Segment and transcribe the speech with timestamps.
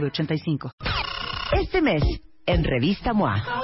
[0.00, 0.70] 906985.
[1.52, 2.02] Este mes,
[2.46, 3.63] en Revista MOA,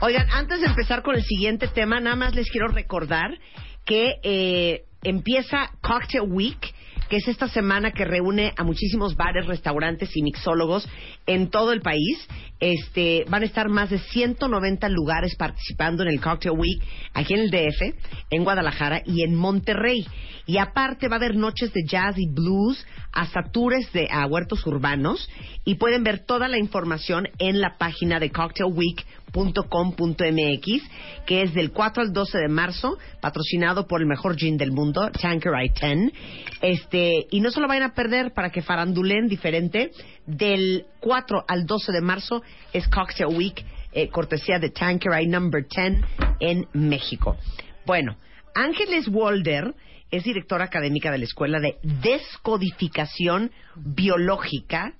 [0.00, 3.30] Oigan, antes de empezar con el siguiente tema, nada más les quiero recordar
[3.86, 6.74] que eh, empieza Cocktail Week,
[7.08, 10.86] que es esta semana que reúne a muchísimos bares, restaurantes y mixólogos
[11.24, 12.28] en todo el país.
[12.60, 16.82] Este, van a estar más de 190 lugares participando en el Cocktail Week
[17.14, 17.94] aquí en el DF,
[18.30, 20.06] en Guadalajara y en Monterrey.
[20.44, 24.66] Y aparte va a haber noches de jazz y blues, hasta tours de a huertos
[24.66, 25.26] urbanos
[25.64, 28.30] y pueden ver toda la información en la página de
[29.36, 34.72] cocktailweek.com.mx que es del 4 al 12 de marzo, patrocinado por el mejor gin del
[34.72, 36.12] mundo, Tanqueray 10.
[36.62, 39.90] Este, y no se lo vayan a perder para que farandulen diferente.
[40.26, 42.42] Del 4 al 12 de marzo
[42.72, 46.00] es Cocktail Week, eh, cortesía de Tanqueray Number 10
[46.40, 47.36] en México.
[47.84, 48.16] Bueno,
[48.54, 49.74] Ángeles Walder
[50.10, 54.94] es directora académica de la Escuela de Descodificación Biológica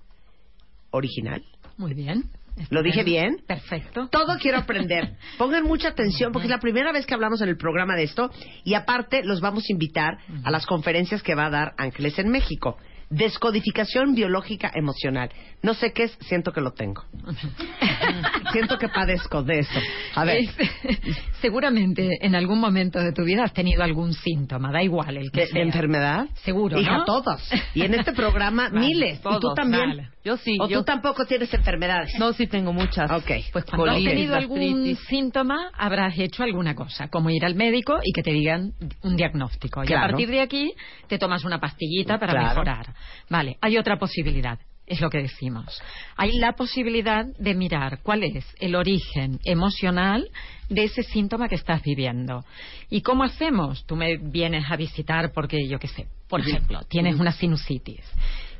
[0.90, 1.44] Original.
[1.78, 2.24] Muy bien.
[2.70, 3.42] ¿Lo dije bien?
[3.46, 4.08] Perfecto.
[4.08, 5.16] Todo quiero aprender.
[5.38, 8.30] Pongan mucha atención porque es la primera vez que hablamos en el programa de esto
[8.64, 12.30] y aparte los vamos a invitar a las conferencias que va a dar Ángeles en
[12.30, 12.78] México.
[13.08, 15.30] Descodificación biológica emocional.
[15.62, 17.04] No sé qué es, siento que lo tengo.
[18.52, 19.78] siento que padezco de eso.
[20.14, 20.38] A ver.
[20.38, 20.56] Es-
[21.40, 25.42] seguramente en algún momento de tu vida has tenido algún síntoma, da igual el que
[25.42, 25.60] ¿De, sea.
[25.60, 26.26] de enfermedad?
[26.42, 27.04] Seguro, Hija, ¿no?
[27.04, 27.40] todos.
[27.74, 29.18] Y en este programa, Vale, miles.
[29.20, 29.88] y tú todos, también.
[29.88, 30.08] vale.
[30.24, 32.12] Yo sí, O yo tú tampoco tienes enfermedades.
[32.18, 33.10] no sí tengo muchas.
[33.10, 33.30] Ok.
[33.52, 34.98] Pues cuando has tenido algún gastritis.
[35.08, 39.84] síntoma, habrás hecho alguna cosa, como ir al médico y que te digan un diagnóstico.
[39.84, 40.04] Y Claro.
[40.04, 40.72] a partir de aquí
[41.06, 42.48] te tomas una pastillita para Claro.
[42.48, 42.94] mejorar.
[43.28, 45.82] Vale, hay otra posibilidad, es lo que decimos.
[46.16, 50.30] Hay la posibilidad de mirar cuál es el origen emocional
[50.68, 52.44] de ese síntoma que estás viviendo.
[52.88, 53.84] ¿Y cómo hacemos?
[53.86, 58.04] Tú me vienes a visitar porque, yo qué sé, por ejemplo, tienes una sinusitis.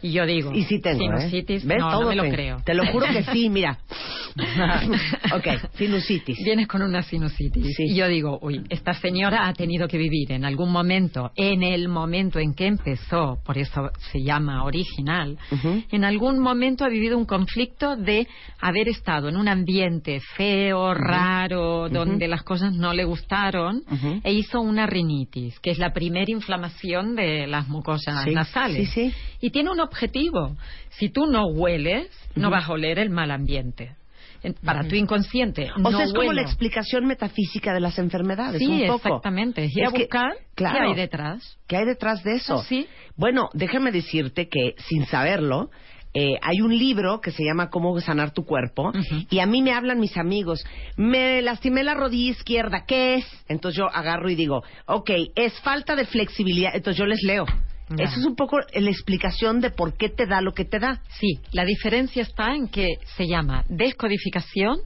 [0.02, 1.18] Y yo digo, Y sí tengo, ¿eh?
[1.18, 1.78] sinusitis, ¿Ves?
[1.78, 2.58] no, Todo no me lo creo.
[2.64, 3.78] Te lo juro que sí, mira.
[5.34, 5.46] ok,
[5.76, 6.38] sinusitis.
[6.44, 7.74] Vienes con una sinusitis.
[7.76, 7.84] Sí.
[7.88, 11.88] Y yo digo, uy, esta señora ha tenido que vivir en algún momento, en el
[11.88, 15.38] momento en que empezó, por eso se llama original,
[15.90, 18.26] en algún momento ha vivido un conflicto de
[18.60, 23.82] haber estado en un ambiente feo, raro, donde las cosas no le gustaron,
[24.22, 28.90] e hizo una rinitis, que es la primera inflamación de las mucosas Sí, nasales.
[28.90, 29.12] sí.
[29.40, 30.56] Y tiene objetivo.
[30.90, 33.96] Si tú no hueles, no vas a oler el mal ambiente.
[34.42, 35.70] En- Para tu inconsciente.
[35.76, 39.08] O no sea, es como la explicación metafísica de las enfermedades, Sí, un poco.
[39.08, 39.64] exactamente.
[39.64, 40.76] Es ir a Es que- buscar claro.
[40.78, 41.58] qué hay detrás.
[41.66, 42.58] ¿Qué hay detrás de eso?
[42.60, 42.86] Ah, sí.
[43.16, 45.70] Bueno, déjame decirte que sin saberlo,
[46.14, 48.92] eh, hay un libro que se llama Cómo sanar tu cuerpo
[49.30, 50.64] y a mí me hablan mis amigos,
[50.96, 53.26] me lastimé la rodilla izquierda, ¿qué es?
[53.48, 57.44] Entonces yo agarro y digo, ok, es falta de flexibilidad, entonces yo les leo.
[57.88, 58.04] Ya.
[58.04, 61.00] Eso es un poco la explicación de por qué te da lo que te da.
[61.20, 62.86] Sí, la diferencia está en que
[63.16, 64.78] se llama descodificación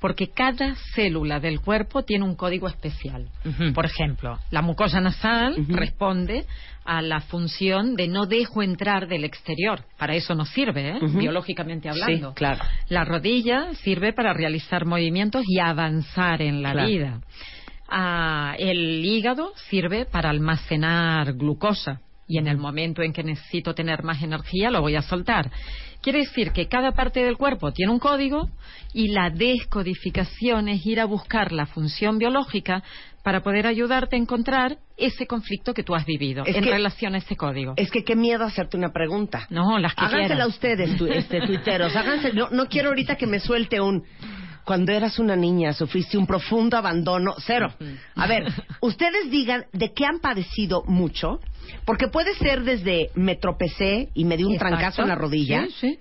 [0.00, 3.28] porque cada célula del cuerpo tiene un código especial.
[3.74, 6.44] Por ejemplo, la mucosa nasal responde
[6.84, 9.84] a la función de no dejo entrar del exterior.
[9.96, 10.98] Para eso nos sirve, ¿eh?
[11.02, 12.30] Biológicamente hablando.
[12.30, 12.64] Sí, claro.
[12.88, 16.88] La rodilla sirve para realizar movimientos y avanzar en la Claro.
[16.88, 17.20] vida.
[17.88, 24.04] Ah, el hígado sirve para almacenar glucosa y en el momento en que necesito tener
[24.04, 25.50] más energía lo voy a soltar.
[26.00, 28.48] Quiere decir que cada parte del cuerpo tiene un código
[28.94, 32.82] y la descodificación es ir a buscar la función biológica
[33.24, 37.14] para poder ayudarte a encontrar ese conflicto que tú has vivido Es en que- relación
[37.14, 37.74] a ese código.
[37.76, 39.46] Es que qué miedo hacerte una pregunta.
[39.50, 40.44] No, las que Hágansela quieras.
[40.46, 41.94] a ustedes, tu- este, tuiteros.
[41.96, 44.04] Háganse, no, no quiero ahorita que me suelte un...
[44.64, 47.34] Cuando eras una niña sufriste un profundo abandono.
[47.44, 47.72] Cero.
[48.14, 48.44] A ver,
[48.80, 51.40] ustedes digan de qué han padecido mucho,
[51.84, 54.76] porque puede ser desde me tropecé y me di un Exacto.
[54.76, 55.66] trancazo en la rodilla.
[55.66, 55.98] Sí, sí.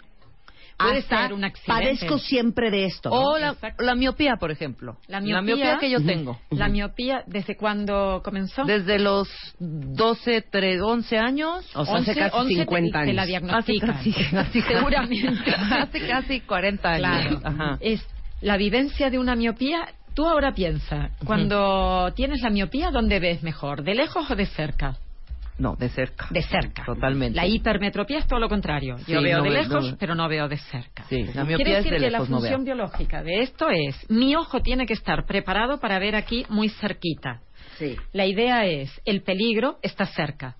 [0.78, 1.74] Puede hasta ser un accidente.
[1.84, 3.10] padezco siempre de esto.
[3.10, 3.16] ¿no?
[3.18, 4.96] O la, la miopía, por ejemplo.
[5.08, 6.40] La miopía, que yo tengo.
[6.52, 8.64] La miopía, ¿desde cuándo comenzó?
[8.64, 9.28] Desde los
[9.60, 11.66] 12, 13, 11 años.
[11.76, 13.28] O sea, hace 11, casi 11 te- 50 te la años.
[13.28, 13.90] diagnostican.
[13.90, 15.52] Hace casi- casi- Seguramente.
[15.72, 17.02] Hace casi 40 años.
[17.02, 17.42] Claro.
[17.44, 17.78] Ajá.
[17.82, 18.02] Es
[18.40, 19.86] la vivencia de una miopía.
[20.14, 23.84] Tú ahora piensa, cuando tienes la miopía, ¿dónde ves mejor?
[23.84, 24.96] ¿De lejos o de cerca?
[25.60, 26.28] No, de cerca.
[26.32, 26.84] De cerca.
[26.86, 27.36] Totalmente.
[27.36, 28.96] La hipermetropía es todo lo contrario.
[29.08, 31.04] Yo Sí, veo no de ve- lejos, no- pero no veo de cerca.
[31.10, 34.62] Sí, la Quiere decir de que la no función biológica de esto es, mi ojo
[34.62, 37.42] tiene que estar preparado para ver aquí muy cerquita.
[37.78, 37.96] Sí.
[38.14, 40.56] La idea es, el peligro está cerca.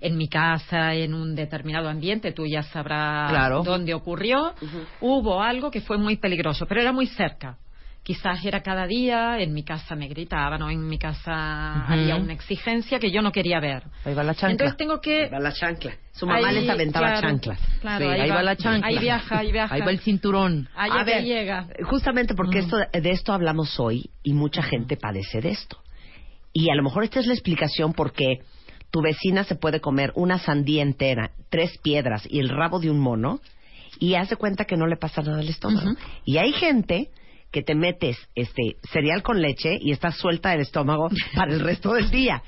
[0.00, 3.62] En mi casa, en un determinado ambiente, tú ya sabrás Claro.
[3.62, 4.54] dónde ocurrió,
[5.00, 7.58] hubo algo que fue muy peligroso, pero era muy cerca.
[8.02, 12.32] Quizás era cada día, en mi casa me gritaban o en mi casa había una
[12.32, 13.84] exigencia que yo no quería ver.
[14.04, 14.50] Ahí va la chancla.
[14.50, 15.28] Entonces tengo que...
[15.28, 15.92] Va la chancla.
[16.10, 17.60] Su mamá Ahí, les aventaba claro, chanclas.
[17.80, 18.88] Claro, Sí, ahí, va, la chancla.
[18.88, 19.74] Ahí viaja, ahí viaja.
[19.74, 20.68] Ahí va el cinturón.
[20.74, 21.68] Allá A ver, llega.
[21.84, 22.76] Justamente porque Ujú.
[22.76, 25.78] esto, de esto hablamos hoy y mucha gente padece de esto.
[26.52, 28.40] Y a lo mejor esta es la explicación por qué
[28.90, 32.98] tu vecina se puede comer una sandía entera, tres piedras y el rabo de un
[32.98, 33.40] mono
[33.98, 35.92] y hace cuenta que no le pasa nada al estómago.
[36.24, 37.10] Y hay gente
[37.52, 41.92] que te metes este cereal con leche y estás suelta del estómago para el resto
[41.92, 42.42] del día.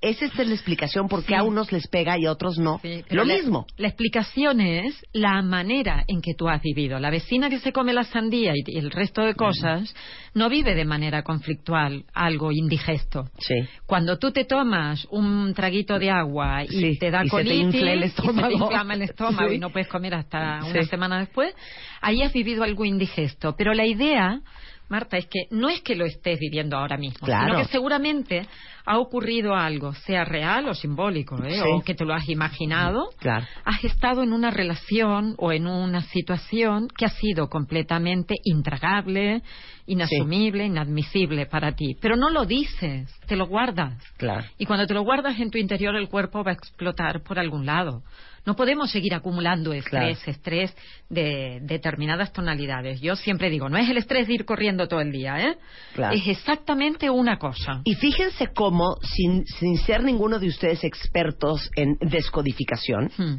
[0.00, 1.34] Esa es la explicación por qué Sí.
[1.34, 2.78] a unos les pega y a otros no.
[2.82, 3.66] Sí, Lo la- mismo.
[3.76, 7.00] La explicación es la manera en que tú has vivido.
[7.00, 9.92] La vecina que se come la sandía y, y el resto de cosas
[10.34, 13.28] no vive de manera conflictual algo indigesto.
[13.38, 13.54] Sí.
[13.86, 17.42] Cuando tú te tomas un traguito de agua y Sí, te da y se te
[17.42, 18.52] colitis infla el y se te estómago.
[18.52, 21.52] inflama el estómago y no puedes comer hasta una semana después,
[22.00, 23.56] ahí has vivido algo indigesto.
[23.58, 24.42] Pero la idea,
[24.88, 27.46] Marta, es que no es que lo estés viviendo ahora mismo, Claro.
[27.46, 28.46] sino que seguramente
[28.86, 31.56] ha ocurrido algo, sea real o simbólico, ¿eh?
[31.56, 31.60] Sí.
[31.62, 33.46] o que te lo has imaginado, Claro.
[33.64, 39.42] has estado en una relación o en una situación que ha sido completamente intragable,
[39.86, 41.96] inasumible, inadmisible para ti.
[42.00, 43.94] Pero no lo dices, te lo guardas.
[44.16, 44.44] Claro.
[44.58, 47.66] Y cuando te lo guardas en tu interior, el cuerpo va a explotar por algún
[47.66, 48.02] lado.
[48.46, 50.30] No podemos seguir acumulando estrés, Claro.
[50.32, 50.76] estrés
[51.10, 53.00] de determinadas tonalidades.
[53.00, 55.56] Yo siempre digo, no es el estrés de ir corriendo todo el día, ¿eh?
[55.94, 56.14] Claro.
[56.16, 57.82] Es exactamente una cosa.
[57.84, 63.36] Y fíjense cómo, sin, sin ser ninguno de ustedes expertos en descodificación, Hmm.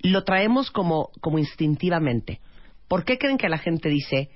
[0.00, 2.40] lo traemos como, como instintivamente.
[2.88, 4.30] ¿Por qué creen que la gente dice,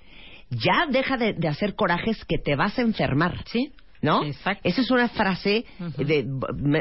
[0.51, 3.45] ya deja de, de hacer corajes que te vas a enfermar?
[3.47, 3.73] ¿Sí?
[4.03, 4.25] ¿No?
[4.25, 4.67] Exacto.
[4.69, 5.65] Esa es una frase
[5.99, 6.25] de,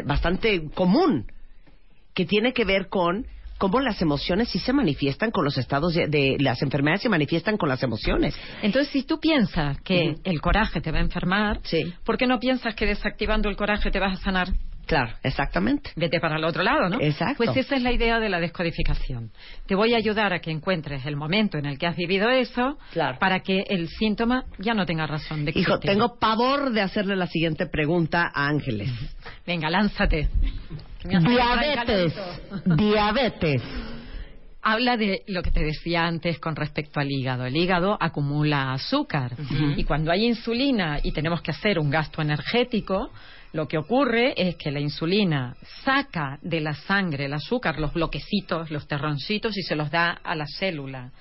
[0.05, 1.25] bastante común
[2.13, 3.25] que tiene que ver con
[3.57, 7.57] cómo las emociones sí se manifiestan con los estados de, de- las enfermedades se manifiestan
[7.57, 8.33] con las emociones.
[8.61, 11.93] Entonces, si tú piensas que el coraje te va a enfermar, Sí.
[12.05, 14.47] ¿por qué no piensas que desactivando el coraje te vas a sanar?
[14.89, 15.91] Claro, exactamente.
[15.95, 16.99] Vete para el otro lado, ¿no?
[16.99, 17.35] Exacto.
[17.37, 19.31] Pues esa es la idea de la descodificación.
[19.67, 22.79] Te voy a ayudar a que encuentres el momento en el que has vivido eso
[22.91, 23.19] Claro.
[23.19, 25.91] para que el síntoma ya no tenga razón de Hijo, existir.
[25.91, 28.89] tengo pavor de hacerle la siguiente pregunta a Ángeles.
[29.45, 30.27] Venga, lánzate.
[31.03, 32.13] Diabetes.
[32.65, 33.61] Diabetes.
[34.61, 37.45] Habla de lo que te decía antes con respecto al hígado.
[37.45, 39.33] El hígado acumula azúcar
[39.77, 43.09] y cuando hay insulina y tenemos que hacer un gasto energético,
[43.51, 48.69] lo que ocurre es que la insulina saca de la sangre el azúcar, los bloquecitos,
[48.69, 51.11] los terroncitos y se los da a la célula.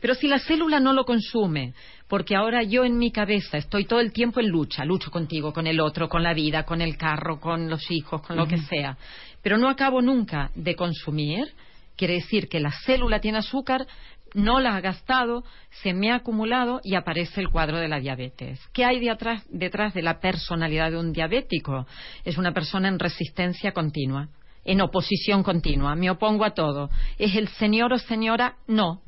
[0.00, 1.72] Pero si la célula no lo consume,
[2.06, 5.66] porque ahora yo en mi cabeza estoy todo el tiempo en lucha, lucho contigo, con
[5.66, 8.96] el otro, con la vida, con el carro, con los hijos, con lo que sea,
[9.42, 11.52] pero no acabo nunca de consumir,
[11.96, 13.86] quiere decir que la célula tiene azúcar,
[14.34, 15.44] no la ha gastado,
[15.82, 18.60] se me ha acumulado y aparece el cuadro de la diabetes.
[18.72, 21.86] ¿Qué hay de atrás- detrás de la personalidad de un diabético?
[22.24, 24.28] Es una persona en resistencia continua,
[24.64, 26.90] en oposición continua, me opongo a todo.
[27.18, 28.56] ¿Es el señor o señora?
[28.66, 29.02] No.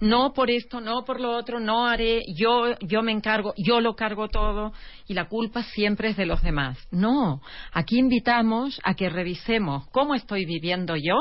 [0.00, 3.94] No por esto, no por lo otro, no haré, yo, yo me encargo, yo lo
[3.94, 4.72] cargo todo
[5.06, 6.76] y la culpa siempre es de los demás.
[6.90, 7.40] No,
[7.72, 11.14] aquí invitamos a que revisemos cómo estoy viviendo yo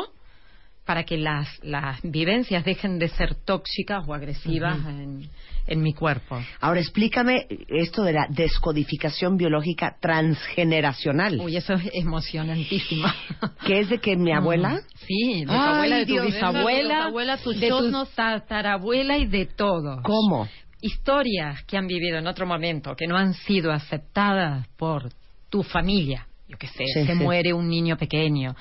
[0.85, 5.29] para que las, las vivencias dejen de ser tóxicas o agresivas en,
[5.67, 6.41] en mi cuerpo.
[6.59, 11.39] Ahora explícame esto de la descodificación biológica transgeneracional.
[11.39, 13.07] Uy, eso es emocionantísimo.
[13.65, 17.11] que es de que mi abuela Sí, de tu Ay, abuela, de tu Dios, bisabuela,
[17.11, 20.01] de tu de tatarabuela y de todo.
[20.03, 20.47] ¿Cómo?
[20.81, 25.09] Historias que han vivido en otro momento que no han sido aceptadas por
[25.49, 26.27] tu familia.
[26.47, 27.13] Yo qué sé, Sí, se sí.
[27.15, 28.53] muere un niño pequeño,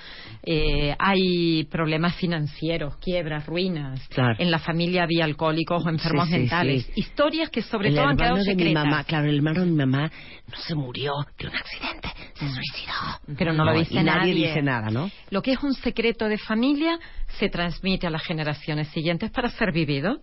[0.44, 4.06] eh, hay problemas financieros, quiebras, ruinas.
[4.08, 4.36] Claro.
[4.38, 6.88] En la familia había alcohólicos o enfermos Sí, mentales.
[6.94, 8.84] Historias que sobre el todo han quedado de mi secretas.
[8.84, 10.10] mamá, claro, el hermano de mi mamá
[10.48, 13.36] no se murió de un accidente, se suicidó.
[13.36, 15.10] Pero no, lo dice y nadie dice nada, ¿no?
[15.30, 16.98] Lo que es un secreto de familia
[17.38, 20.20] se transmite a las generaciones siguientes para ser vivido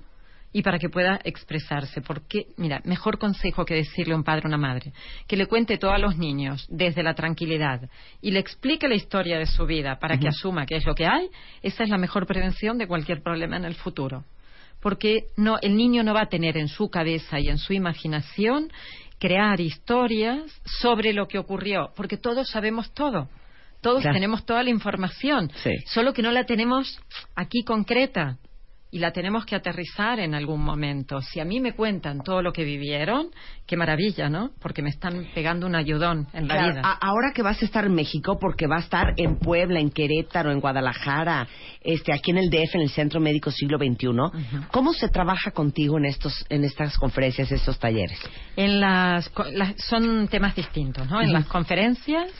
[0.51, 2.01] y para que pueda expresarse.
[2.01, 4.94] Porque, mira, mejor consejo que decirle a un padre o una madre,
[5.27, 7.89] que le cuente todo a los niños desde la tranquilidad
[8.22, 11.06] y le explique la historia de su vida para que asuma qué es lo que
[11.06, 11.29] hay,
[11.62, 14.25] esa es la mejor prevención de cualquier problema en el futuro.
[14.82, 18.72] Porque no, el niño no va a tener en su cabeza y en su imaginación
[19.20, 20.41] crear historias
[20.82, 23.27] sobre lo que ocurrió, porque todos sabemos todo.
[23.82, 24.13] Todos Claro.
[24.15, 25.72] tenemos toda la información, Sí.
[25.86, 27.00] solo que no la tenemos
[27.36, 28.38] aquí concreta
[28.91, 31.22] y la tenemos que aterrizar en algún momento.
[31.22, 33.27] Si a mí me cuentan todo lo que vivieron,
[33.67, 34.50] qué maravilla, ¿no?
[34.60, 36.98] Porque me están pegando un ayudón en la Claro, vida.
[37.00, 40.51] ahora que vas a estar en México, porque va a estar en Puebla, en Querétaro,
[40.51, 41.48] en Guadalajara,
[41.81, 44.08] este, aquí en el DF, en el Centro Médico Siglo XXI,
[44.72, 48.19] ¿cómo se trabaja contigo en estos, en estas conferencias, estos talleres?
[48.55, 51.22] En las, las- son temas distintos, ¿no?
[51.22, 52.31] En las conferencias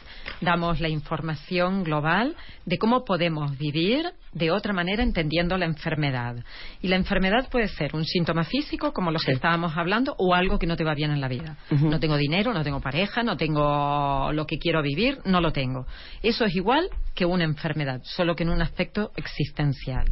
[0.42, 2.36] damos la información global
[2.66, 6.36] de cómo podemos vivir de otra manera entendiendo la enfermedad.
[6.82, 10.60] Y la enfermedad puede ser un síntoma físico, como los que estábamos hablando, o algo
[10.60, 11.58] que no te va bien en la vida.
[11.72, 15.86] No tengo dinero, no tengo pareja, no tengo lo que quiero vivir, no lo tengo.
[16.22, 20.06] Eso es igual que una enfermedad, solo que en un aspecto existencial.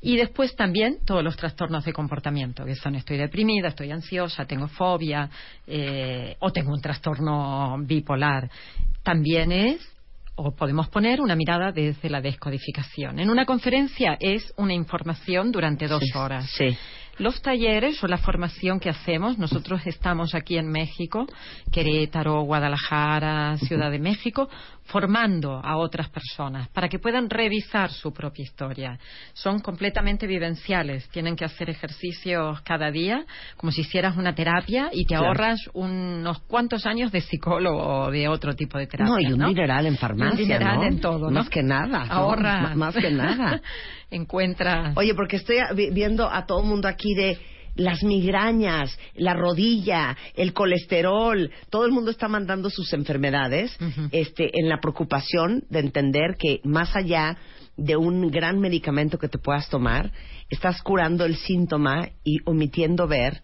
[0.00, 4.68] Y después también todos los trastornos de comportamiento, que son estoy deprimida, estoy ansiosa, tengo
[4.68, 5.28] fobia
[5.66, 8.48] eh, o tengo un trastorno bipolar.
[9.02, 9.80] También es,
[10.34, 13.18] o podemos poner una mirada desde la descodificación.
[13.18, 16.50] En una conferencia es una información durante dos horas.
[16.56, 16.76] Sí.
[17.18, 21.26] Los talleres o la formación que hacemos, nosotros estamos aquí en México,
[21.72, 24.48] Querétaro, Guadalajara, Ciudad de México,
[24.88, 28.98] formando a otras personas para que puedan revisar su propia historia.
[29.34, 33.24] Son completamente vivenciales, tienen que hacer ejercicios cada día,
[33.56, 35.26] como si hicieras una terapia y te Claro.
[35.28, 39.12] ahorras unos cuantos años de psicólogo o de otro tipo de terapia.
[39.14, 40.84] No, y un dineral en farmacia, un dineral ¿no?
[40.84, 41.30] en todo, ¿no?
[41.30, 42.06] Más que nada.
[42.08, 42.74] Ahorra.
[42.74, 43.60] Más que nada.
[44.10, 44.92] Encuentra.
[44.96, 45.58] Oye, porque estoy
[45.92, 47.38] viendo a todo el mundo aquí de
[47.78, 53.74] las migrañas, la rodilla, el colesterol, todo el mundo está mandando sus enfermedades,
[54.10, 57.38] este, en la preocupación de entender que más allá
[57.76, 60.10] de un gran medicamento que te puedas tomar,
[60.50, 63.42] estás curando el síntoma y omitiendo ver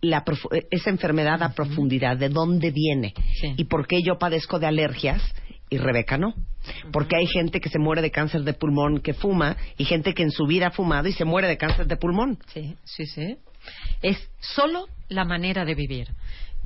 [0.00, 0.24] la
[0.70, 3.54] esa enfermedad a profundidad, de dónde viene Sí.
[3.56, 5.20] y por qué yo padezco de alergias
[5.70, 6.34] y Rebeca no.
[6.92, 10.22] Porque hay gente que se muere de cáncer de pulmón que fuma y gente que
[10.22, 12.38] en su vida ha fumado y se muere de cáncer de pulmón.
[12.48, 13.36] Sí, sí, sí.
[14.02, 16.08] Es solo la manera de vivir.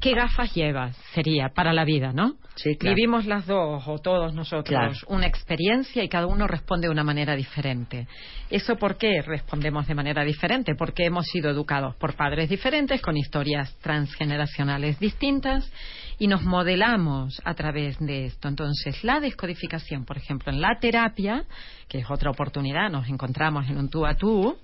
[0.01, 0.97] ¿Qué gafas llevas?
[1.15, 2.35] Sería para la vida, ¿no?
[2.57, 2.97] Sí, claro.
[2.97, 4.95] Vivimos las dos, o todos nosotros, Claro.
[5.07, 8.09] una experiencia y cada uno responde de una manera diferente.
[8.51, 10.75] ¿Eso por qué respondemos de manera diferente?
[10.75, 15.71] Porque hemos sido educados por padres diferentes, con historias transgeneracionales distintas,
[16.19, 18.49] y nos modelamos a través de esto.
[18.49, 21.45] Entonces, la descodificación, por ejemplo, en la terapia,
[21.89, 24.57] que es otra oportunidad, nos encontramos en un tú a tú,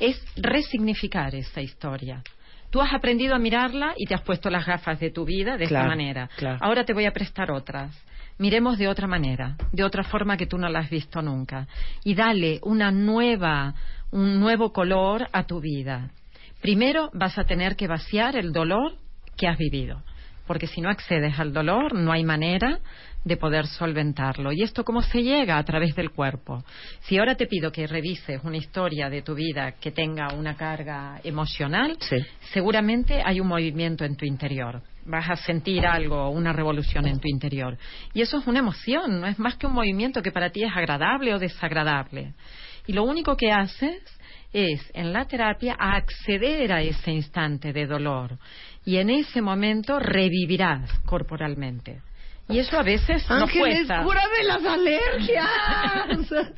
[0.00, 2.22] es resignificar esa historia.
[2.70, 5.66] Tú has aprendido a mirarla y te has puesto las gafas de tu vida de
[5.66, 6.30] Claro, esta manera.
[6.36, 6.58] claro.
[6.62, 7.94] Ahora te voy a prestar otras.
[8.38, 11.68] Miremos de otra manera, de otra forma que tú no la has visto nunca.
[12.02, 13.74] Y dale una nueva,
[14.10, 16.10] un nuevo color a tu vida.
[16.62, 18.94] Primero vas a tener que vaciar el dolor
[19.36, 20.02] que has vivido.
[20.52, 22.78] Porque si no accedes al dolor, no hay manera
[23.24, 24.52] de poder solventarlo.
[24.52, 25.56] ¿Y esto cómo se llega?
[25.56, 26.62] A través del cuerpo.
[27.04, 31.18] Si ahora te pido que revises una historia de tu vida que tenga una carga
[31.24, 32.16] emocional, Sí.
[32.52, 34.82] seguramente hay un movimiento en tu interior.
[35.06, 37.78] Vas a sentir algo, una revolución en tu interior.
[38.12, 40.76] Y eso es una emoción, no es más que un movimiento que para ti es
[40.76, 42.34] agradable o desagradable.
[42.86, 44.02] Y lo único que haces
[44.52, 48.38] es, en la terapia, acceder a ese instante de dolor.
[48.84, 52.02] Y en ese momento revivirás corporalmente.
[52.52, 54.02] Y eso a veces no Ángeles, cuesta.
[54.04, 55.48] cúrame las alergias.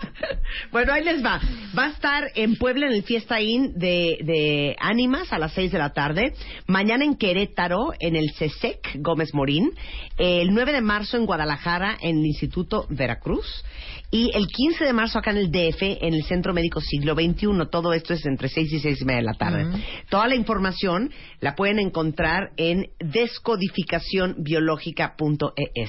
[0.72, 1.40] bueno, ahí les va.
[1.76, 5.70] Va a estar en Puebla en el Fiesta Inn de, de Ánimas a las 6
[5.72, 6.34] de la tarde.
[6.66, 9.70] Mañana en Querétaro, en el CESEC Gómez Morín.
[10.18, 13.64] El 9 de marzo en Guadalajara, en el Instituto Veracruz.
[14.10, 17.48] Y el 15 de marzo acá en el DF, en el Centro Médico Siglo XXI.
[17.70, 19.66] Todo esto es entre 6 y 6 y media de la tarde.
[20.08, 21.10] Toda la información
[21.40, 25.83] la pueden encontrar en descodificacionbiológica.es.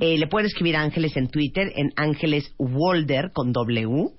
[0.00, 4.10] Eh, le pueden escribir a Ángeles en Twitter, en Ángeles Walder con W.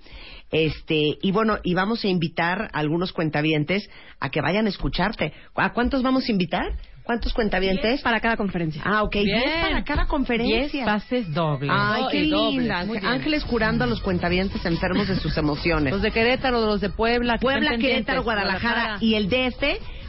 [0.52, 3.90] Este, y bueno, y vamos a invitar a algunos cuentavientes
[4.20, 5.34] a que vayan a escucharte.
[5.56, 6.74] ¿A cuántos vamos a invitar?
[7.04, 8.02] ¿Cuántos cuentavientes?
[8.02, 8.82] para cada conferencia.
[8.86, 9.62] Ah, ok, 10 Bien.
[9.62, 10.68] para cada conferencia.
[10.68, 11.72] Diez pases dobles.
[11.74, 12.80] Ay, qué linda.
[12.80, 15.94] Ángeles curando a los cuentavientes enfermos de sus emociones.
[15.94, 17.38] Los de Querétaro, los de Puebla.
[17.40, 19.64] Puebla, Querétaro, Guadalajara y el DF,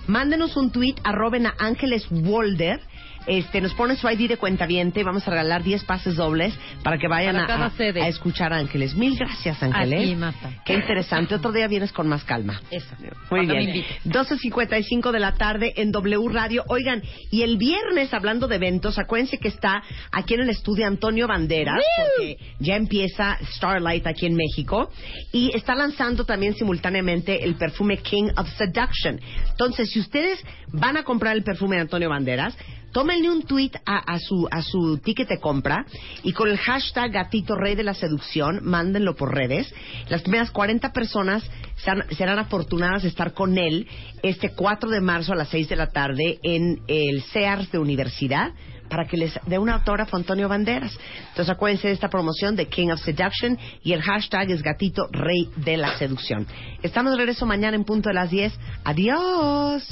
[0.07, 2.81] mándenos un tweet, arroben a Ángeles Walder
[3.27, 6.99] este, nos pone su ID de cuenta y vamos a regalar 10 pases dobles para
[6.99, 7.73] que vayan Para a,
[8.05, 8.95] a- escuchar a Ángeles.
[8.95, 10.17] Mil gracias, Ángeles.
[10.17, 10.51] Marta.
[10.65, 11.35] Qué interesante.
[11.35, 12.61] Otro día vienes con más calma.
[12.71, 12.95] Eso.
[13.01, 13.69] Muy Cuando bien.
[13.69, 14.05] invites.
[14.05, 16.65] 12.55 de la tarde en W Radio.
[16.69, 21.27] Oigan, y el viernes, hablando de eventos, acuérdense que está aquí en el estudio Antonio
[21.29, 24.91] Banderas, porque ya empieza Starlight aquí en México,
[25.33, 29.21] y está lanzando también simultáneamente el perfume King of Seduction.
[29.51, 30.39] Entonces, si ustedes
[30.73, 32.57] van a comprar el perfume de Antonio Banderas,
[32.93, 35.85] tómenle un tweet a, su a su ticket de compra
[36.23, 39.73] y con el hashtag gatito rey de la seducción mándenlo por redes
[40.09, 41.43] las primeras 40 personas
[41.77, 43.89] serán, serán afortunadas de estar con él
[44.23, 48.53] este 4 de marzo a las 6 de la tarde en el Sears de Universidad
[48.93, 50.93] para que les dé un autógrafo a Antonio Banderas.
[51.31, 55.49] Entonces acuérdense de esta promoción de King of Seduction y el hashtag es gatito rey
[55.57, 56.47] de la seducción.
[56.83, 58.53] Estamos de regreso mañana en punto de las 10.
[58.85, 59.89] Adiós.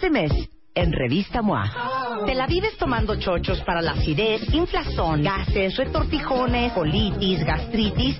[0.00, 0.32] Este mes,
[0.74, 7.44] en Revista MOA, te la vives tomando chochos para la acidez, inflazón, gases, retortijones, colitis,
[7.44, 8.18] gastritis.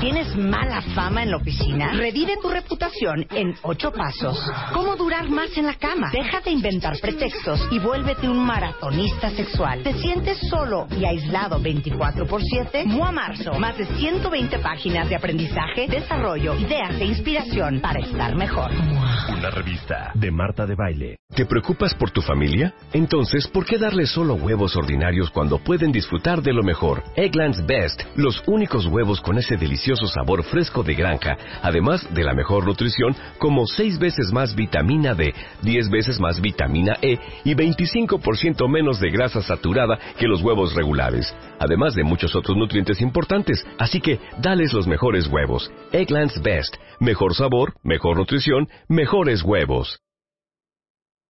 [0.00, 1.92] ¿Tienes mala fama en la oficina?
[1.92, 4.38] Revive tu reputación en ocho pasos.
[4.72, 6.10] ¿Cómo durar más en la cama?
[6.12, 9.82] Deja de inventar pretextos y vuélvete un maratonista sexual.
[9.82, 12.84] ¿Te sientes solo y aislado 24 por 7?
[12.86, 18.70] MOA Marzo, más de 120 páginas de aprendizaje, desarrollo, ideas e inspiración para estar mejor.
[19.28, 21.16] Una revista de Marta de Baile.
[21.34, 22.74] ¿Te preocupas por tu familia?
[22.92, 27.02] Entonces, ¿por qué darles solo huevos ordinarios cuando pueden disfrutar de lo mejor?
[27.16, 32.32] Eggland's Best, los únicos huevos con ese delicioso sabor fresco de granja, además de la
[32.32, 38.66] mejor nutrición, como 6 veces más vitamina D, 10 veces más vitamina E y 25%
[38.66, 43.66] menos de grasa saturada que los huevos regulares, además de muchos otros nutrientes importantes.
[43.78, 45.70] Así que, dales los mejores huevos.
[45.92, 50.03] Eggland's Best, mejor sabor, mejor nutrición, mejores huevos.